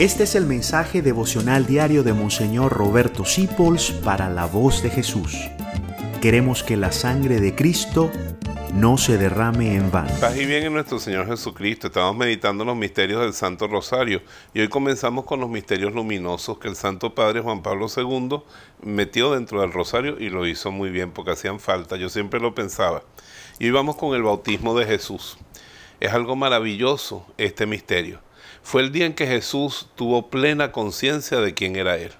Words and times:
Este 0.00 0.22
es 0.22 0.34
el 0.34 0.46
mensaje 0.46 1.02
devocional 1.02 1.66
diario 1.66 2.02
de 2.02 2.14
Monseñor 2.14 2.72
Roberto 2.72 3.26
Sipols 3.26 3.90
para 3.90 4.30
la 4.30 4.46
voz 4.46 4.82
de 4.82 4.88
Jesús. 4.88 5.36
Queremos 6.22 6.62
que 6.62 6.78
la 6.78 6.90
sangre 6.90 7.38
de 7.38 7.54
Cristo 7.54 8.10
no 8.72 8.96
se 8.96 9.18
derrame 9.18 9.74
en 9.74 9.90
vano. 9.90 10.08
Paz 10.18 10.38
y 10.38 10.46
bien 10.46 10.62
en 10.62 10.72
nuestro 10.72 10.98
Señor 10.98 11.26
Jesucristo. 11.26 11.88
Estamos 11.88 12.16
meditando 12.16 12.64
los 12.64 12.78
misterios 12.78 13.20
del 13.20 13.34
Santo 13.34 13.68
Rosario 13.68 14.22
y 14.54 14.60
hoy 14.60 14.68
comenzamos 14.68 15.26
con 15.26 15.38
los 15.38 15.50
misterios 15.50 15.92
luminosos 15.92 16.56
que 16.58 16.68
el 16.68 16.76
Santo 16.76 17.14
Padre 17.14 17.42
Juan 17.42 17.62
Pablo 17.62 17.88
II 17.94 18.40
metió 18.80 19.34
dentro 19.34 19.60
del 19.60 19.70
Rosario 19.70 20.18
y 20.18 20.30
lo 20.30 20.46
hizo 20.46 20.70
muy 20.70 20.88
bien 20.88 21.10
porque 21.10 21.32
hacían 21.32 21.60
falta. 21.60 21.96
Yo 21.96 22.08
siempre 22.08 22.40
lo 22.40 22.54
pensaba. 22.54 23.02
Y 23.58 23.66
hoy 23.66 23.72
vamos 23.72 23.96
con 23.96 24.16
el 24.16 24.22
bautismo 24.22 24.74
de 24.78 24.86
Jesús. 24.86 25.36
Es 26.00 26.10
algo 26.14 26.36
maravilloso 26.36 27.26
este 27.36 27.66
misterio. 27.66 28.29
Fue 28.62 28.82
el 28.82 28.92
día 28.92 29.06
en 29.06 29.14
que 29.14 29.26
Jesús 29.26 29.88
tuvo 29.96 30.28
plena 30.30 30.72
conciencia 30.72 31.40
de 31.40 31.54
quién 31.54 31.76
era 31.76 31.96
Él. 31.96 32.12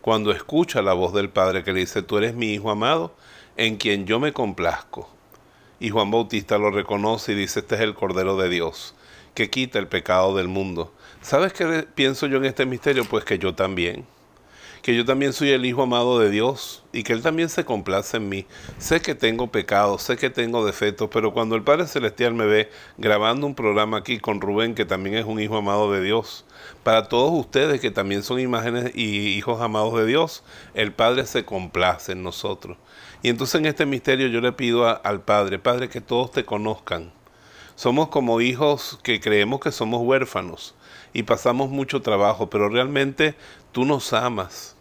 Cuando 0.00 0.32
escucha 0.32 0.82
la 0.82 0.92
voz 0.94 1.12
del 1.12 1.30
Padre 1.30 1.64
que 1.64 1.72
le 1.72 1.80
dice, 1.80 2.02
tú 2.02 2.18
eres 2.18 2.34
mi 2.34 2.52
Hijo 2.52 2.70
amado, 2.70 3.14
en 3.56 3.76
quien 3.76 4.06
yo 4.06 4.18
me 4.18 4.32
complazco. 4.32 5.08
Y 5.78 5.90
Juan 5.90 6.10
Bautista 6.10 6.58
lo 6.58 6.70
reconoce 6.70 7.32
y 7.32 7.36
dice, 7.36 7.60
este 7.60 7.76
es 7.76 7.80
el 7.80 7.94
Cordero 7.94 8.36
de 8.36 8.48
Dios, 8.48 8.94
que 9.34 9.50
quita 9.50 9.78
el 9.78 9.88
pecado 9.88 10.36
del 10.36 10.48
mundo. 10.48 10.92
¿Sabes 11.20 11.52
qué 11.52 11.86
pienso 11.94 12.26
yo 12.26 12.38
en 12.38 12.46
este 12.46 12.66
misterio? 12.66 13.04
Pues 13.04 13.24
que 13.24 13.38
yo 13.38 13.54
también 13.54 14.06
que 14.82 14.96
yo 14.96 15.04
también 15.04 15.32
soy 15.32 15.50
el 15.50 15.64
Hijo 15.64 15.82
amado 15.82 16.18
de 16.18 16.28
Dios 16.28 16.82
y 16.92 17.04
que 17.04 17.12
Él 17.12 17.22
también 17.22 17.48
se 17.48 17.64
complace 17.64 18.16
en 18.16 18.28
mí. 18.28 18.46
Sé 18.78 19.00
que 19.00 19.14
tengo 19.14 19.46
pecados, 19.46 20.02
sé 20.02 20.16
que 20.16 20.28
tengo 20.28 20.66
defectos, 20.66 21.08
pero 21.12 21.32
cuando 21.32 21.54
el 21.54 21.62
Padre 21.62 21.86
Celestial 21.86 22.34
me 22.34 22.46
ve 22.46 22.68
grabando 22.98 23.46
un 23.46 23.54
programa 23.54 23.98
aquí 23.98 24.18
con 24.18 24.40
Rubén, 24.40 24.74
que 24.74 24.84
también 24.84 25.16
es 25.16 25.24
un 25.24 25.40
Hijo 25.40 25.56
amado 25.56 25.92
de 25.92 26.02
Dios, 26.02 26.44
para 26.82 27.08
todos 27.08 27.30
ustedes 27.32 27.80
que 27.80 27.92
también 27.92 28.24
son 28.24 28.40
imágenes 28.40 28.90
y 28.94 29.36
hijos 29.36 29.60
amados 29.60 29.94
de 29.94 30.04
Dios, 30.04 30.42
el 30.74 30.92
Padre 30.92 31.26
se 31.26 31.44
complace 31.44 32.12
en 32.12 32.24
nosotros. 32.24 32.76
Y 33.22 33.28
entonces 33.28 33.60
en 33.60 33.66
este 33.66 33.86
misterio 33.86 34.26
yo 34.26 34.40
le 34.40 34.52
pido 34.52 34.86
al 34.86 35.20
Padre, 35.22 35.60
Padre, 35.60 35.88
que 35.88 36.00
todos 36.00 36.32
te 36.32 36.44
conozcan. 36.44 37.12
Somos 37.74 38.08
como 38.08 38.40
hijos 38.40 38.98
que 39.02 39.20
creemos 39.20 39.60
que 39.60 39.72
somos 39.72 40.02
huérfanos 40.02 40.74
y 41.12 41.22
pasamos 41.22 41.70
mucho 41.70 42.02
trabajo, 42.02 42.50
pero 42.50 42.68
realmente 42.68 43.34
tú 43.72 43.84
nos 43.84 44.12
amas. 44.12 44.76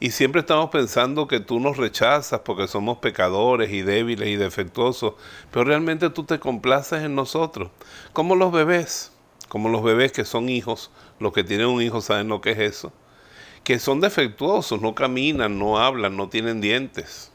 Y 0.00 0.10
siempre 0.10 0.40
estamos 0.40 0.70
pensando 0.70 1.28
que 1.28 1.38
tú 1.38 1.60
nos 1.60 1.76
rechazas 1.76 2.40
porque 2.40 2.66
somos 2.66 2.98
pecadores 2.98 3.70
y 3.70 3.82
débiles 3.82 4.28
y 4.28 4.36
defectuosos, 4.36 5.14
pero 5.52 5.64
realmente 5.64 6.10
tú 6.10 6.24
te 6.24 6.40
complaces 6.40 7.04
en 7.04 7.14
nosotros, 7.14 7.70
como 8.12 8.34
los 8.34 8.50
bebés, 8.50 9.12
como 9.48 9.68
los 9.68 9.84
bebés 9.84 10.10
que 10.10 10.24
son 10.24 10.48
hijos, 10.48 10.90
los 11.20 11.32
que 11.32 11.44
tienen 11.44 11.68
un 11.68 11.80
hijo 11.80 12.00
saben 12.00 12.26
lo 12.26 12.40
que 12.40 12.50
es 12.50 12.58
eso, 12.58 12.92
que 13.62 13.78
son 13.78 14.00
defectuosos, 14.00 14.80
no 14.80 14.96
caminan, 14.96 15.60
no 15.60 15.78
hablan, 15.78 16.16
no 16.16 16.28
tienen 16.28 16.60
dientes. 16.60 17.30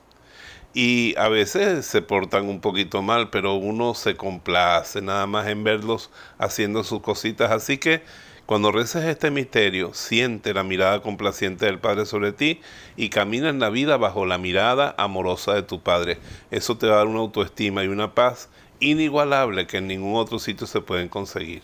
Y 0.80 1.16
a 1.18 1.28
veces 1.28 1.88
se 1.88 2.04
portan 2.04 2.48
un 2.48 2.62
poquito 2.62 3.02
mal, 3.02 3.32
pero 3.32 3.56
uno 3.56 3.96
se 3.96 4.16
complace 4.16 5.02
nada 5.02 5.26
más 5.26 5.48
en 5.48 5.64
verlos 5.64 6.12
haciendo 6.38 6.84
sus 6.84 7.02
cositas. 7.02 7.50
Así 7.50 7.80
que 7.80 8.04
cuando 8.46 8.72
reces 8.72 9.04
este 9.06 9.32
misterio, 9.32 9.96
siente 9.96 10.54
la 10.54 10.62
mirada 10.62 11.02
complaciente 11.02 11.66
del 11.66 11.80
Padre 11.80 12.06
sobre 12.06 12.32
ti 12.32 12.62
y 12.96 13.10
camina 13.10 13.50
en 13.50 13.60
la 13.60 13.72
vida 13.72 13.98
bajo 13.98 14.28
la 14.28 14.38
mirada 14.38 14.94
amorosa 15.00 15.56
de 15.56 15.64
tu 15.64 15.82
Padre. 15.82 16.20
Eso 16.52 16.78
te 16.78 16.86
va 16.86 16.94
a 16.94 16.98
dar 16.98 17.08
una 17.08 17.22
autoestima 17.22 17.84
y 17.84 17.88
una 17.88 18.14
paz 18.14 18.48
inigualable 18.80 19.66
que 19.66 19.78
en 19.78 19.88
ningún 19.88 20.16
otro 20.16 20.38
sitio 20.38 20.68
se 20.68 20.82
pueden 20.82 21.10
conseguir. 21.10 21.64